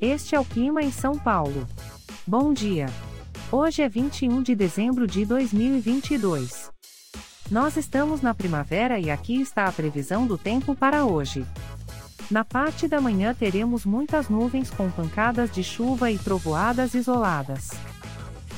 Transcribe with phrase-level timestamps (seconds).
[0.00, 1.66] Este é o clima em São Paulo.
[2.26, 2.86] Bom dia.
[3.50, 6.70] Hoje é 21 de dezembro de 2022.
[7.50, 11.46] Nós estamos na primavera e aqui está a previsão do tempo para hoje.
[12.30, 17.70] Na parte da manhã teremos muitas nuvens com pancadas de chuva e trovoadas isoladas.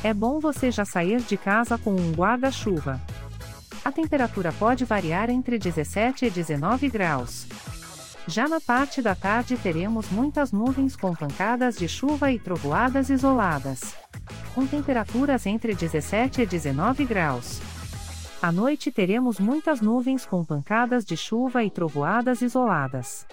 [0.02, 3.00] É bom você já sair de casa com um guarda-chuva.
[3.84, 7.46] A temperatura pode variar entre 17 e 19 graus.
[8.28, 13.96] Já na parte da tarde teremos muitas nuvens com pancadas de chuva e trovoadas isoladas.
[14.54, 17.58] Com temperaturas entre 17 e 19 graus.
[18.42, 23.26] À noite teremos muitas nuvens com pancadas de chuva e trovoadas isoladas.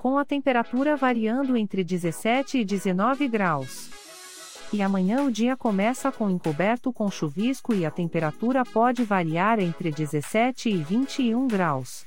[0.00, 3.90] Com a temperatura variando entre 17 e 19 graus.
[4.72, 9.90] E amanhã o dia começa com encoberto com chuvisco e a temperatura pode variar entre
[9.90, 12.06] 17 e 21 graus.